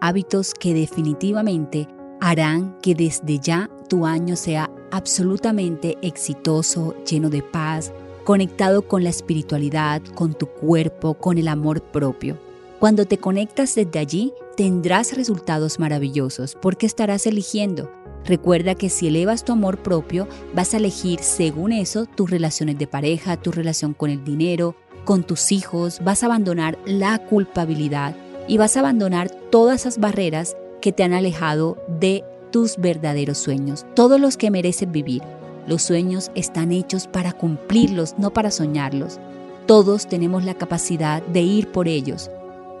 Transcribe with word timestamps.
hábitos 0.00 0.54
que 0.54 0.74
definitivamente 0.74 1.88
harán 2.20 2.76
que 2.82 2.94
desde 2.94 3.38
ya 3.38 3.70
tu 3.88 4.06
año 4.06 4.36
sea 4.36 4.70
absolutamente 4.90 5.96
exitoso, 6.02 6.94
lleno 7.04 7.30
de 7.30 7.42
paz, 7.42 7.92
conectado 8.24 8.82
con 8.82 9.04
la 9.04 9.10
espiritualidad, 9.10 10.02
con 10.14 10.34
tu 10.34 10.46
cuerpo, 10.46 11.14
con 11.14 11.38
el 11.38 11.48
amor 11.48 11.82
propio. 11.82 12.38
Cuando 12.78 13.06
te 13.06 13.18
conectas 13.18 13.74
desde 13.74 13.98
allí, 13.98 14.32
tendrás 14.56 15.16
resultados 15.16 15.78
maravillosos 15.78 16.56
porque 16.60 16.86
estarás 16.86 17.26
eligiendo. 17.26 17.90
Recuerda 18.24 18.74
que 18.74 18.90
si 18.90 19.08
elevas 19.08 19.44
tu 19.44 19.52
amor 19.52 19.78
propio, 19.78 20.28
vas 20.54 20.74
a 20.74 20.76
elegir 20.76 21.20
según 21.20 21.72
eso 21.72 22.06
tus 22.06 22.30
relaciones 22.30 22.78
de 22.78 22.86
pareja, 22.86 23.36
tu 23.36 23.50
relación 23.50 23.94
con 23.94 24.10
el 24.10 24.24
dinero, 24.24 24.76
con 25.04 25.24
tus 25.24 25.52
hijos, 25.52 26.00
vas 26.04 26.22
a 26.22 26.26
abandonar 26.26 26.78
la 26.84 27.18
culpabilidad 27.18 28.14
y 28.50 28.58
vas 28.58 28.76
a 28.76 28.80
abandonar 28.80 29.30
todas 29.30 29.82
esas 29.82 29.98
barreras 29.98 30.56
que 30.80 30.90
te 30.90 31.04
han 31.04 31.12
alejado 31.12 31.76
de 32.00 32.24
tus 32.50 32.78
verdaderos 32.78 33.38
sueños, 33.38 33.86
todos 33.94 34.20
los 34.20 34.36
que 34.36 34.50
mereces 34.50 34.90
vivir. 34.90 35.22
Los 35.68 35.82
sueños 35.82 36.32
están 36.34 36.72
hechos 36.72 37.06
para 37.06 37.32
cumplirlos, 37.32 38.16
no 38.18 38.32
para 38.32 38.50
soñarlos. 38.50 39.20
Todos 39.66 40.08
tenemos 40.08 40.44
la 40.44 40.54
capacidad 40.54 41.22
de 41.22 41.42
ir 41.42 41.68
por 41.70 41.86
ellos. 41.86 42.28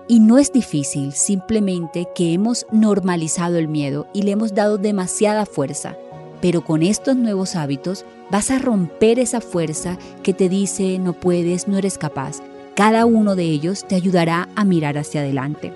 Y 0.08 0.18
no 0.18 0.38
es 0.38 0.52
difícil, 0.52 1.12
simplemente 1.12 2.08
que 2.16 2.32
hemos 2.32 2.66
normalizado 2.72 3.56
el 3.56 3.68
miedo 3.68 4.08
y 4.12 4.22
le 4.22 4.32
hemos 4.32 4.54
dado 4.54 4.76
demasiada 4.76 5.46
fuerza. 5.46 5.96
Pero 6.40 6.64
con 6.64 6.82
estos 6.82 7.14
nuevos 7.14 7.54
hábitos 7.54 8.04
vas 8.28 8.50
a 8.50 8.58
romper 8.58 9.20
esa 9.20 9.40
fuerza 9.40 9.98
que 10.24 10.34
te 10.34 10.48
dice 10.48 10.98
no 10.98 11.12
puedes, 11.12 11.68
no 11.68 11.78
eres 11.78 11.96
capaz. 11.96 12.42
Cada 12.80 13.04
uno 13.04 13.36
de 13.36 13.42
ellos 13.42 13.84
te 13.86 13.94
ayudará 13.94 14.48
a 14.56 14.64
mirar 14.64 14.96
hacia 14.96 15.20
adelante. 15.20 15.70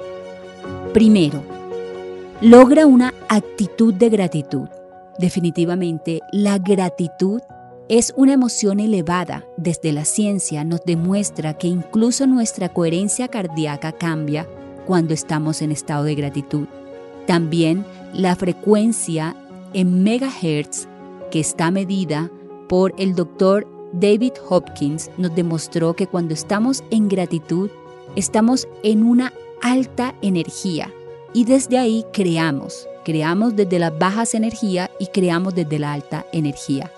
Primero, 0.95 1.43
logra 2.41 2.87
una 2.87 3.13
actitud 3.29 3.93
de 3.93 4.09
gratitud. 4.09 4.69
Definitivamente, 5.19 6.21
la 6.33 6.57
gratitud 6.57 7.43
es 7.91 8.15
una 8.17 8.33
emoción 8.33 8.81
elevada. 8.81 9.45
Desde 9.59 9.93
la 9.93 10.07
ciencia 10.07 10.65
nos 10.65 10.83
demuestra 10.87 11.59
que 11.59 11.69
incluso 11.69 12.27
nuestra 12.27 12.71
coherencia 12.71 13.29
cardíaca 13.29 13.93
cambia 13.93 14.49
cuando 14.87 15.13
estamos 15.13 15.61
en 15.61 15.73
estado 15.73 16.05
de 16.05 16.15
gratitud. 16.15 16.69
También 17.27 17.85
la 18.15 18.35
frecuencia 18.35 19.37
en 19.75 20.05
megahertz 20.05 20.89
que 21.31 21.41
está 21.41 21.71
medida 21.71 22.31
por 22.67 22.95
el 22.97 23.15
doctor 23.15 23.67
David 24.01 24.33
Hopkins 24.49 25.11
nos 25.19 25.35
demostró 25.35 25.95
que 25.95 26.07
cuando 26.07 26.35
estamos 26.35 26.83
en 26.91 27.09
gratitud, 27.09 27.71
estamos 28.17 28.67
en 28.83 29.05
una 29.05 29.33
alta 29.63 30.15
energía 30.21 30.93
y 31.33 31.45
desde 31.45 31.79
ahí 31.79 32.05
creamos. 32.13 32.89
Creamos 33.05 33.55
desde 33.55 33.79
las 33.79 33.97
bajas 33.99 34.35
energías 34.35 34.91
y 34.99 35.07
creamos 35.07 35.55
desde 35.55 35.79
la 35.79 35.93
alta 35.93 36.27
energía. 36.33 36.91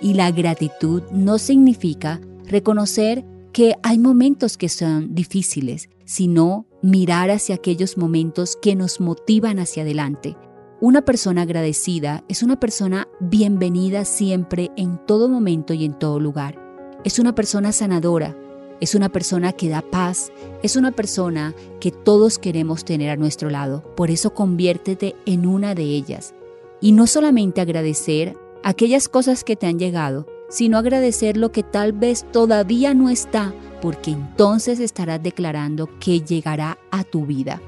Y 0.00 0.14
la 0.14 0.30
gratitud 0.30 1.02
no 1.10 1.38
significa 1.38 2.20
reconocer 2.46 3.24
que 3.52 3.76
hay 3.82 3.98
momentos 3.98 4.56
que 4.56 4.68
son 4.68 5.14
difíciles, 5.14 5.88
sino 6.04 6.66
mirar 6.82 7.30
hacia 7.30 7.54
aquellos 7.54 7.96
momentos 7.96 8.56
que 8.60 8.76
nos 8.76 9.00
motivan 9.00 9.58
hacia 9.58 9.84
adelante, 9.84 10.36
una 10.84 11.00
persona 11.00 11.40
agradecida 11.40 12.24
es 12.28 12.42
una 12.42 12.60
persona 12.60 13.08
bienvenida 13.18 14.04
siempre 14.04 14.70
en 14.76 14.98
todo 15.06 15.30
momento 15.30 15.72
y 15.72 15.86
en 15.86 15.98
todo 15.98 16.20
lugar. 16.20 16.60
Es 17.04 17.18
una 17.18 17.34
persona 17.34 17.72
sanadora, 17.72 18.36
es 18.82 18.94
una 18.94 19.08
persona 19.08 19.54
que 19.54 19.70
da 19.70 19.80
paz, 19.80 20.30
es 20.62 20.76
una 20.76 20.92
persona 20.92 21.54
que 21.80 21.90
todos 21.90 22.38
queremos 22.38 22.84
tener 22.84 23.08
a 23.08 23.16
nuestro 23.16 23.48
lado. 23.48 23.82
Por 23.96 24.10
eso 24.10 24.34
conviértete 24.34 25.16
en 25.24 25.46
una 25.46 25.74
de 25.74 25.84
ellas. 25.84 26.34
Y 26.82 26.92
no 26.92 27.06
solamente 27.06 27.62
agradecer 27.62 28.36
aquellas 28.62 29.08
cosas 29.08 29.42
que 29.42 29.56
te 29.56 29.66
han 29.66 29.78
llegado, 29.78 30.26
sino 30.50 30.76
agradecer 30.76 31.38
lo 31.38 31.50
que 31.50 31.62
tal 31.62 31.94
vez 31.94 32.26
todavía 32.30 32.92
no 32.92 33.08
está, 33.08 33.54
porque 33.80 34.10
entonces 34.10 34.80
estarás 34.80 35.22
declarando 35.22 35.88
que 35.98 36.20
llegará 36.20 36.76
a 36.90 37.04
tu 37.04 37.24
vida. 37.24 37.62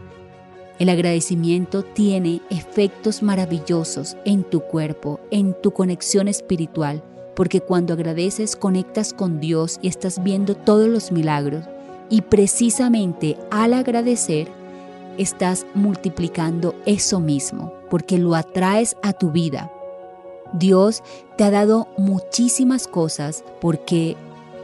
El 0.78 0.90
agradecimiento 0.90 1.82
tiene 1.82 2.42
efectos 2.50 3.22
maravillosos 3.22 4.16
en 4.26 4.44
tu 4.44 4.60
cuerpo, 4.60 5.20
en 5.30 5.54
tu 5.62 5.70
conexión 5.70 6.28
espiritual, 6.28 7.02
porque 7.34 7.62
cuando 7.62 7.94
agradeces 7.94 8.56
conectas 8.56 9.14
con 9.14 9.40
Dios 9.40 9.78
y 9.80 9.88
estás 9.88 10.22
viendo 10.22 10.54
todos 10.54 10.88
los 10.88 11.12
milagros. 11.12 11.64
Y 12.10 12.20
precisamente 12.22 13.38
al 13.50 13.72
agradecer, 13.72 14.48
estás 15.16 15.66
multiplicando 15.74 16.74
eso 16.84 17.20
mismo, 17.20 17.72
porque 17.88 18.18
lo 18.18 18.34
atraes 18.34 18.96
a 19.02 19.14
tu 19.14 19.30
vida. 19.30 19.72
Dios 20.52 21.02
te 21.36 21.44
ha 21.44 21.50
dado 21.50 21.88
muchísimas 21.96 22.86
cosas 22.86 23.44
porque 23.60 24.16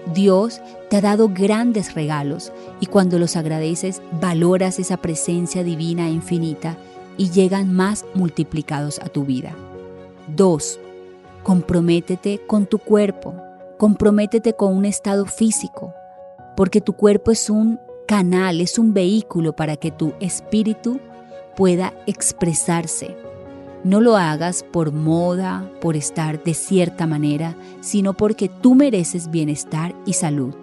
Dios 0.06 0.60
te 0.90 0.96
ha 0.96 1.00
dado 1.00 1.28
grandes 1.28 1.94
regalos 1.94 2.52
y 2.80 2.86
cuando 2.86 3.18
los 3.18 3.36
agradeces 3.36 4.02
valoras 4.20 4.78
esa 4.78 4.96
presencia 4.96 5.62
divina 5.64 6.08
e 6.08 6.10
infinita 6.10 6.76
y 7.16 7.30
llegan 7.30 7.72
más 7.72 8.04
multiplicados 8.14 8.98
a 8.98 9.08
tu 9.08 9.24
vida. 9.24 9.54
2. 10.28 10.80
Comprométete 11.42 12.40
con 12.46 12.66
tu 12.66 12.78
cuerpo, 12.78 13.34
comprométete 13.78 14.54
con 14.54 14.74
un 14.74 14.84
estado 14.84 15.26
físico, 15.26 15.94
porque 16.56 16.80
tu 16.80 16.94
cuerpo 16.94 17.30
es 17.30 17.50
un 17.50 17.80
canal, 18.06 18.60
es 18.60 18.78
un 18.78 18.92
vehículo 18.94 19.54
para 19.54 19.76
que 19.76 19.90
tu 19.90 20.12
espíritu 20.20 21.00
pueda 21.56 21.92
expresarse 22.06 23.16
no 23.84 24.00
lo 24.00 24.16
hagas 24.16 24.62
por 24.62 24.92
moda, 24.92 25.70
por 25.80 25.96
estar 25.96 26.42
de 26.42 26.54
cierta 26.54 27.06
manera, 27.06 27.56
sino 27.80 28.14
porque 28.14 28.48
tú 28.48 28.74
mereces 28.74 29.30
bienestar 29.30 29.94
y 30.06 30.12
salud. 30.12 30.54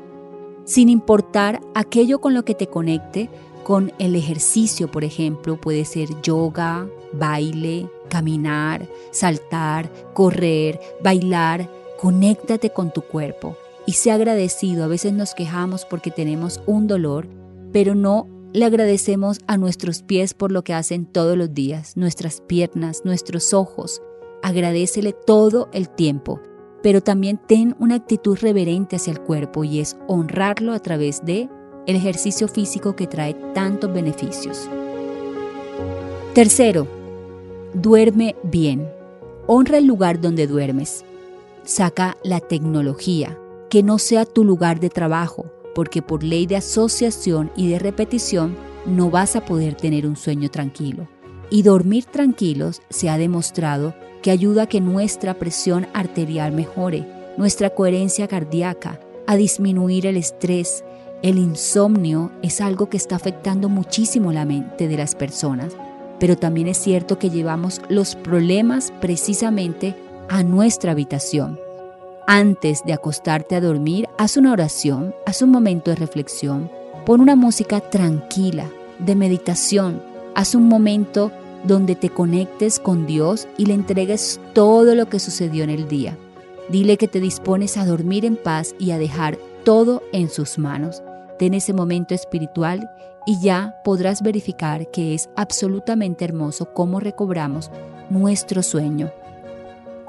Sin 0.66 0.90
importar 0.90 1.62
aquello 1.74 2.20
con 2.22 2.34
lo 2.34 2.46
que 2.46 2.56
te 2.56 2.68
conecte, 2.68 3.30
con 3.64 3.92
el 4.00 4.16
ejercicio, 4.16 4.90
por 4.90 5.04
ejemplo, 5.04 5.60
puede 5.60 5.86
ser 5.86 6.10
yoga, 6.22 6.88
baile, 7.14 7.90
caminar, 8.08 8.88
saltar, 9.12 9.92
correr, 10.14 10.80
bailar, 11.04 11.70
conéctate 12.00 12.72
con 12.72 12.92
tu 12.92 13.02
cuerpo 13.02 13.58
y 13.86 13.94
sé 13.94 14.12
agradecido. 14.12 14.84
A 14.84 14.88
veces 14.88 15.14
nos 15.14 15.34
quejamos 15.34 15.86
porque 15.86 16.12
tenemos 16.12 16.62
un 16.66 16.88
dolor, 16.88 17.28
pero 17.72 17.96
no 17.96 18.28
le 18.54 18.66
agradecemos 18.66 19.40
a 19.48 19.58
nuestros 19.58 20.02
pies 20.02 20.34
por 20.34 20.52
lo 20.52 20.64
que 20.64 20.74
hacen 20.74 21.06
todos 21.06 21.38
los 21.38 21.54
días, 21.54 21.96
nuestras 21.96 22.42
piernas, 22.42 23.02
nuestros 23.04 23.54
ojos. 23.54 24.02
Agradecele 24.42 25.14
todo 25.14 25.70
el 25.72 25.90
tiempo, 25.90 26.42
pero 26.82 27.02
también 27.02 27.40
ten 27.48 27.76
una 27.80 27.96
actitud 27.96 28.38
reverente 28.40 28.96
hacia 28.96 29.14
el 29.14 29.22
cuerpo 29.22 29.64
y 29.64 29.80
es 29.80 29.98
honrarlo 30.08 30.74
a 30.74 30.80
través 30.80 31.24
de 31.24 31.50
el 31.86 31.96
ejercicio 31.96 32.48
físico 32.48 32.96
que 32.96 33.08
trae 33.08 33.36
tantos 33.54 33.94
beneficios. 33.94 34.68
Tercero, 36.34 36.88
duerme 37.74 38.36
bien. 38.44 38.90
Honra 39.48 39.78
el 39.78 39.86
lugar 39.86 40.22
donde 40.22 40.48
duermes. 40.48 41.04
Saca 41.64 42.18
la 42.24 42.40
tecnología, 42.40 43.38
que 43.70 43.84
no 43.84 44.00
sea 44.00 44.26
tu 44.26 44.44
lugar 44.44 44.80
de 44.80 44.90
trabajo 44.90 45.52
porque 45.80 46.02
por 46.02 46.26
ley 46.26 46.46
de 46.46 46.58
asociación 46.58 47.54
y 47.56 47.70
de 47.70 47.80
repetición 47.80 48.58
no 48.86 49.10
vas 49.10 49.38
a 49.38 49.46
poder 49.46 49.76
tener 49.76 50.06
un 50.06 50.18
sueño 50.18 50.50
tranquilo. 50.50 51.08
Y 51.50 51.62
dormir 51.62 52.04
tranquilos 52.04 52.82
se 52.90 53.10
ha 53.10 53.18
demostrado 53.18 53.96
que 54.22 54.30
ayuda 54.30 54.64
a 54.64 54.68
que 54.68 54.82
nuestra 54.82 55.36
presión 55.36 55.88
arterial 55.94 56.52
mejore, 56.52 57.08
nuestra 57.38 57.70
coherencia 57.70 58.28
cardíaca, 58.28 59.00
a 59.26 59.38
disminuir 59.38 60.06
el 60.06 60.18
estrés. 60.18 60.84
El 61.22 61.38
insomnio 61.38 62.30
es 62.42 62.60
algo 62.60 62.90
que 62.90 62.98
está 62.98 63.16
afectando 63.16 63.70
muchísimo 63.70 64.34
la 64.34 64.44
mente 64.44 64.90
de 64.90 64.98
las 64.98 65.16
personas, 65.16 65.78
pero 66.20 66.36
también 66.36 66.68
es 66.68 66.78
cierto 66.78 67.18
que 67.18 67.30
llevamos 67.30 67.80
los 67.88 68.18
problemas 68.18 68.92
precisamente 69.00 69.96
a 70.28 70.44
nuestra 70.44 70.92
habitación. 70.92 71.58
Antes 72.32 72.84
de 72.86 72.94
acostarte 72.94 73.56
a 73.56 73.60
dormir, 73.60 74.08
haz 74.20 74.38
una 74.38 74.52
oración, 74.52 75.16
haz 75.26 75.42
un 75.42 75.50
momento 75.50 75.90
de 75.90 75.96
reflexión, 75.96 76.70
pon 77.04 77.22
una 77.22 77.36
música 77.36 77.80
tranquila, 77.80 78.70
de 79.00 79.16
meditación, 79.16 80.00
haz 80.36 80.54
un 80.54 80.68
momento 80.68 81.32
donde 81.64 81.96
te 81.96 82.12
conectes 82.12 82.78
con 82.78 83.08
Dios 83.08 83.48
y 83.58 83.66
le 83.66 83.74
entregues 83.74 84.40
todo 84.54 84.94
lo 84.94 85.10
que 85.10 85.18
sucedió 85.18 85.64
en 85.64 85.72
el 85.72 85.88
día. 85.88 86.20
Dile 86.70 86.98
que 86.98 87.08
te 87.08 87.20
dispones 87.20 87.78
a 87.78 87.86
dormir 87.88 88.26
en 88.26 88.36
paz 88.36 88.76
y 88.78 88.92
a 88.92 89.00
dejar 89.00 89.40
todo 89.64 90.04
en 90.14 90.30
sus 90.30 90.60
manos. 90.60 91.02
Ten 91.40 91.56
ese 91.56 91.74
momento 91.74 92.14
espiritual 92.14 92.92
y 93.26 93.42
ya 93.42 93.82
podrás 93.84 94.22
verificar 94.22 94.92
que 94.92 95.16
es 95.16 95.32
absolutamente 95.36 96.26
hermoso 96.26 96.76
cómo 96.76 97.00
recobramos 97.00 97.72
nuestro 98.12 98.62
sueño. 98.62 99.10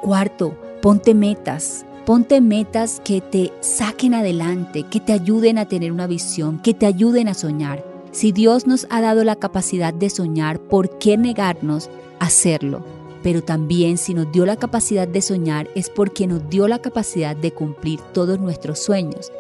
Cuarto, 0.03 0.55
ponte 0.83 1.15
metas. 1.15 1.87
Ponte 2.07 2.41
metas 2.41 3.01
que 3.05 3.21
te 3.21 3.53
saquen 3.61 4.15
adelante, 4.15 4.85
que 4.85 5.01
te 5.01 5.13
ayuden 5.13 5.59
a 5.59 5.67
tener 5.67 5.93
una 5.93 6.07
visión, 6.07 6.59
que 6.59 6.73
te 6.73 6.87
ayuden 6.87 7.29
a 7.29 7.35
soñar. 7.35 7.85
Si 8.11 8.33
Dios 8.33 8.67
nos 8.67 8.87
ha 8.91 9.01
dado 9.01 9.23
la 9.23 9.37
capacidad 9.37 9.93
de 9.93 10.09
soñar, 10.09 10.61
¿por 10.61 10.99
qué 10.99 11.19
negarnos 11.19 11.91
hacerlo? 12.19 12.83
Pero 13.23 13.45
también 13.45 13.99
si 13.99 14.15
nos 14.15 14.33
dio 14.33 14.47
la 14.47 14.57
capacidad 14.57 15.07
de 15.07 15.21
soñar 15.21 15.69
es 15.75 15.91
porque 15.91 16.27
nos 16.27 16.49
dio 16.49 16.69
la 16.69 16.79
capacidad 16.79 17.37
de 17.37 17.53
cumplir 17.53 18.01
todos 18.15 18.41
nuestros 18.41 18.79
sueños. 18.79 19.31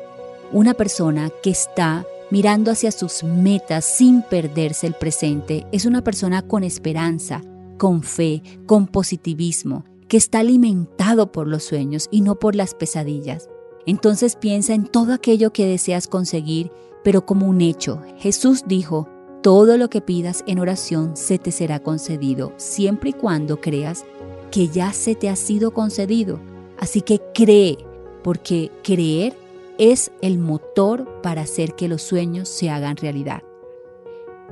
Una 0.53 0.75
persona 0.75 1.31
que 1.43 1.51
está 1.51 2.05
mirando 2.31 2.71
hacia 2.71 2.93
sus 2.93 3.25
metas 3.25 3.87
sin 3.87 4.23
perderse 4.23 4.87
el 4.87 4.95
presente 4.95 5.67
es 5.73 5.87
una 5.87 6.05
persona 6.05 6.43
con 6.43 6.63
esperanza, 6.63 7.43
con 7.79 8.03
fe, 8.03 8.43
con 8.67 8.87
positivismo, 8.87 9.85
que 10.11 10.17
está 10.19 10.41
alimentado 10.41 11.33
por 11.33 11.47
los 11.47 11.63
sueños 11.63 12.09
y 12.11 12.21
no 12.21 12.35
por 12.35 12.57
las 12.57 12.75
pesadillas. 12.75 13.49
Entonces 13.87 14.37
piensa 14.37 14.75
en 14.75 14.85
todo 14.85 15.15
aquello 15.15 15.53
que 15.53 15.67
deseas 15.67 16.09
conseguir 16.09 16.71
pero 17.03 17.25
como 17.25 17.47
un 17.47 17.61
hecho. 17.61 18.03
Jesús 18.19 18.65
dijo, 18.67 19.09
todo 19.43 19.77
lo 19.77 19.89
que 19.89 20.01
pidas 20.01 20.45
en 20.47 20.59
oración 20.59 21.17
se 21.17 21.39
te 21.39 21.51
será 21.51 21.81
concedido, 21.81 22.53
siempre 22.57 23.11
y 23.11 23.13
cuando 23.13 23.61
creas 23.61 24.05
que 24.51 24.69
ya 24.69 24.93
se 24.93 25.15
te 25.15 25.29
ha 25.29 25.37
sido 25.37 25.71
concedido. 25.71 26.41
Así 26.79 27.01
que 27.01 27.21
cree, 27.33 27.79
porque 28.23 28.71
creer 28.83 29.35
es 29.79 30.11
el 30.21 30.39
motor 30.39 31.23
para 31.23 31.43
hacer 31.43 31.75
que 31.75 31.89
los 31.89 32.03
sueños 32.03 32.49
se 32.49 32.69
hagan 32.69 32.97
realidad. 32.97 33.43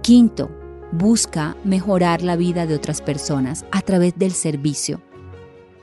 Quinto, 0.02 0.48
busca 0.92 1.56
mejorar 1.64 2.22
la 2.22 2.36
vida 2.36 2.64
de 2.64 2.74
otras 2.74 3.02
personas 3.02 3.66
a 3.72 3.82
través 3.82 4.16
del 4.16 4.32
servicio. 4.32 5.02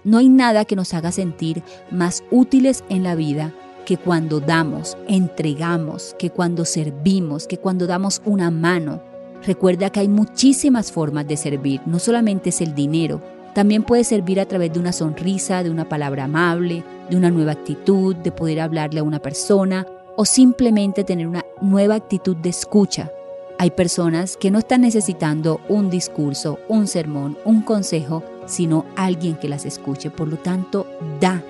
No 0.06 0.20
hay 0.20 0.30
nada 0.30 0.66
que 0.66 0.76
nos 0.76 0.94
haga 0.94 1.12
sentir 1.12 1.64
más 1.90 2.24
útiles 2.30 2.84
en 2.90 3.02
la 3.02 3.16
vida 3.16 3.52
que 3.86 3.98
cuando 3.98 4.40
damos, 4.40 4.96
entregamos, 5.08 6.16
que 6.20 6.30
cuando 6.30 6.64
servimos, 6.64 7.48
que 7.48 7.58
cuando 7.58 7.88
damos 7.88 8.22
una 8.24 8.52
mano. 8.52 9.02
Recuerda 9.44 9.90
que 9.90 10.00
hay 10.00 10.08
muchísimas 10.08 10.92
formas 10.92 11.28
de 11.28 11.38
servir, 11.38 11.82
no 11.88 11.98
solamente 11.98 12.50
es 12.50 12.62
el 12.62 12.76
dinero, 12.76 13.20
también 13.56 13.82
puede 13.82 14.04
servir 14.04 14.40
a 14.40 14.46
través 14.46 14.74
de 14.74 14.80
una 14.80 14.92
sonrisa, 14.92 15.64
de 15.64 15.72
una 15.72 15.90
palabra 15.90 16.26
amable, 16.26 16.84
de 17.10 17.18
una 17.18 17.32
nueva 17.32 17.54
actitud, 17.54 18.16
de 18.16 18.32
poder 18.32 18.60
hablarle 18.60 19.00
a 19.00 19.04
una 19.04 19.20
persona 19.20 19.88
o 20.18 20.26
simplemente 20.26 21.04
tener 21.04 21.28
una 21.28 21.44
nueva 21.62 21.96
actitud 21.96 22.36
de 22.36 22.50
escucha. 22.50 23.12
Hay 23.58 23.72
personas 23.72 24.38
que 24.38 24.52
no 24.52 24.60
están 24.60 24.82
necesitando 24.82 25.62
un 25.70 25.90
discurso, 25.90 26.60
un 26.68 26.88
sermón, 26.88 27.38
un 27.46 27.62
consejo, 27.62 28.24
sino 28.46 28.86
alguien 28.96 29.36
que 29.36 29.50
las 29.50 29.66
escuche. 29.66 30.12
Por 30.12 30.28
lo 30.28 30.38
tanto, 30.38 30.86
da 31.20 31.42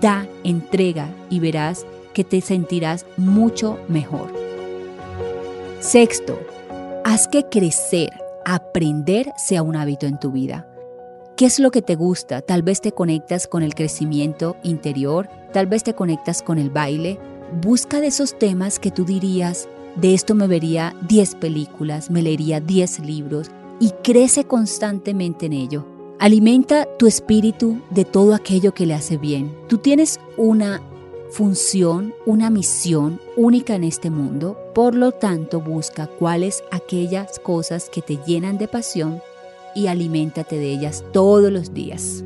da, 0.00 0.26
entrega 0.42 1.08
y 1.30 1.40
verás 1.40 1.86
que 2.12 2.24
te 2.24 2.40
sentirás 2.40 3.06
mucho 3.16 3.78
mejor. 3.88 4.32
Sexto, 5.80 6.38
haz 7.04 7.28
que 7.28 7.44
crecer, 7.44 8.10
aprender 8.44 9.32
sea 9.36 9.62
un 9.62 9.76
hábito 9.76 10.06
en 10.06 10.18
tu 10.18 10.30
vida. 10.30 10.68
¿Qué 11.36 11.46
es 11.46 11.58
lo 11.58 11.70
que 11.70 11.82
te 11.82 11.96
gusta? 11.96 12.42
Tal 12.42 12.62
vez 12.62 12.80
te 12.80 12.92
conectas 12.92 13.48
con 13.48 13.62
el 13.62 13.74
crecimiento 13.74 14.56
interior, 14.62 15.28
tal 15.52 15.66
vez 15.66 15.82
te 15.82 15.94
conectas 15.94 16.42
con 16.42 16.58
el 16.58 16.70
baile. 16.70 17.18
Busca 17.60 18.00
de 18.00 18.06
esos 18.06 18.38
temas 18.38 18.78
que 18.78 18.92
tú 18.92 19.04
dirías, 19.04 19.68
de 19.96 20.14
esto 20.14 20.34
me 20.34 20.46
vería 20.46 20.94
10 21.08 21.36
películas, 21.36 22.10
me 22.10 22.22
leería 22.22 22.60
10 22.60 23.00
libros 23.00 23.50
y 23.80 23.90
crece 24.02 24.44
constantemente 24.44 25.46
en 25.46 25.52
ello. 25.52 25.86
Alimenta 26.18 26.86
tu 26.98 27.06
espíritu 27.06 27.78
de 27.90 28.04
todo 28.04 28.34
aquello 28.34 28.72
que 28.72 28.86
le 28.86 28.94
hace 28.94 29.16
bien. 29.16 29.54
Tú 29.68 29.78
tienes 29.78 30.20
una 30.36 30.80
función, 31.30 32.14
una 32.26 32.50
misión 32.50 33.20
única 33.36 33.74
en 33.74 33.84
este 33.84 34.10
mundo, 34.10 34.56
por 34.74 34.94
lo 34.94 35.12
tanto 35.12 35.60
busca 35.60 36.06
cuáles 36.06 36.62
aquellas 36.70 37.38
cosas 37.40 37.90
que 37.90 38.02
te 38.02 38.18
llenan 38.24 38.56
de 38.58 38.68
pasión 38.68 39.20
y 39.74 39.88
aliméntate 39.88 40.56
de 40.56 40.72
ellas 40.72 41.04
todos 41.12 41.50
los 41.50 41.74
días. 41.74 42.24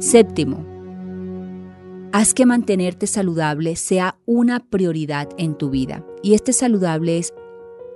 Séptimo, 0.00 0.71
haz 2.12 2.34
que 2.34 2.44
mantenerte 2.44 3.06
saludable 3.06 3.74
sea 3.74 4.18
una 4.26 4.60
prioridad 4.60 5.28
en 5.38 5.56
tu 5.56 5.70
vida. 5.70 6.04
Y 6.22 6.34
este 6.34 6.52
saludable 6.52 7.18
es 7.18 7.32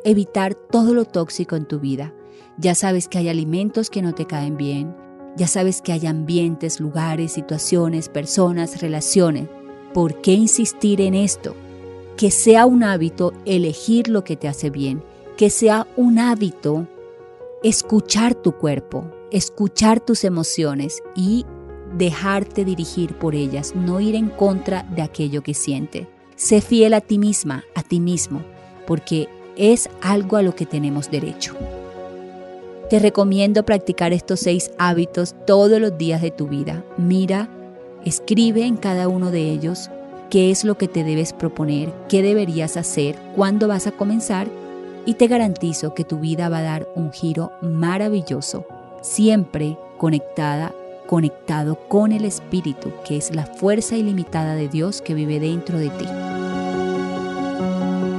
evitar 0.05 0.55
todo 0.55 0.95
lo 0.95 1.05
tóxico 1.05 1.55
en 1.55 1.67
tu 1.67 1.81
vida. 1.81 2.15
Ya 2.59 2.75
sabes 2.75 3.09
que 3.09 3.19
hay 3.19 3.29
alimentos 3.29 3.91
que 3.91 4.01
no 4.01 4.15
te 4.15 4.25
caen 4.25 4.57
bien, 4.57 4.97
ya 5.37 5.47
sabes 5.47 5.83
que 5.83 5.93
hay 5.93 6.07
ambientes, 6.07 6.81
lugares, 6.81 7.33
situaciones, 7.33 8.09
personas, 8.09 8.81
relaciones. 8.81 9.49
¿Por 9.93 10.23
qué 10.23 10.33
insistir 10.33 11.03
en 11.03 11.15
esto? 11.15 11.55
Que 12.17 12.31
sea 12.31 12.65
un 12.65 12.83
hábito 12.83 13.35
elegir 13.45 14.09
lo 14.09 14.25
que 14.25 14.37
te 14.37 14.49
hace 14.49 14.71
bien, 14.71 15.03
que 15.37 15.51
sea 15.51 15.87
un 15.97 16.19
hábito 16.19 16.89
escuchar 17.62 18.35
tu 18.35 18.53
cuerpo, 18.53 19.11
escuchar 19.31 20.01
tus 20.01 20.25
emociones 20.25 21.03
y 21.15 21.45
dejarte 21.97 22.65
dirigir 22.65 23.15
por 23.15 23.35
ellas, 23.35 23.75
no 23.75 24.00
ir 24.00 24.15
en 24.15 24.29
contra 24.29 24.83
de 24.95 25.03
aquello 25.03 25.43
que 25.43 25.55
siente. 25.55 26.09
Sé 26.37 26.61
fiel 26.61 26.95
a 26.95 27.00
ti 27.00 27.19
misma, 27.19 27.65
a 27.75 27.83
ti 27.83 28.00
mismo, 28.00 28.43
porque 28.87 29.29
es 29.57 29.88
algo 30.03 30.37
a 30.37 30.43
lo 30.43 30.55
que 30.55 30.67
tenemos 30.67 31.11
derecho. 31.11 31.55
Te 32.91 32.99
recomiendo 32.99 33.65
practicar 33.65 34.12
estos 34.12 34.41
seis 34.41 34.71
hábitos 34.79 35.35
todos 35.47 35.81
los 35.81 35.97
días 35.99 36.23
de 36.23 36.31
tu 36.31 36.47
vida. 36.47 36.85
Mira, 36.99 37.49
escribe 38.05 38.65
en 38.65 38.76
cada 38.76 39.09
uno 39.09 39.31
de 39.31 39.50
ellos 39.50 39.91
qué 40.31 40.50
es 40.50 40.65
lo 40.65 40.76
que 40.76 40.87
te 40.88 41.03
debes 41.03 41.33
proponer, 41.33 41.93
qué 42.09 42.23
deberías 42.23 42.76
hacer, 42.76 43.17
cuándo 43.35 43.67
vas 43.67 43.87
a 43.87 43.93
comenzar 43.93 44.47
y 45.05 45.15
te 45.15 45.26
garantizo 45.26 45.95
que 45.95 46.05
tu 46.05 46.19
vida 46.19 46.49
va 46.49 46.59
a 46.59 46.62
dar 46.62 46.88
un 46.95 47.12
giro 47.12 47.53
maravilloso, 47.62 48.67
siempre 49.03 49.76
conectada, 49.99 50.73
conectado 51.07 51.77
con 51.89 52.13
el 52.13 52.25
Espíritu, 52.25 52.93
que 53.07 53.17
es 53.17 53.35
la 53.35 53.47
fuerza 53.47 53.97
ilimitada 53.97 54.55
de 54.55 54.69
Dios 54.69 55.03
que 55.03 55.15
vive 55.15 55.41
dentro 55.41 55.79
de 55.79 55.91
ti. 55.91 56.07